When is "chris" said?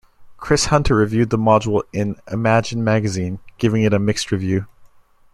0.37-0.65